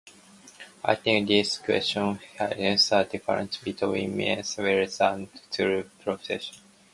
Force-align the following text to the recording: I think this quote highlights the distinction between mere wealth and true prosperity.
I 0.83 0.95
think 0.95 1.27
this 1.27 1.59
quote 1.59 1.83
highlights 2.39 2.89
the 2.89 3.03
distinction 3.03 3.49
between 3.63 4.17
mere 4.17 4.41
wealth 4.57 4.99
and 4.99 5.29
true 5.51 5.83
prosperity. 6.03 6.59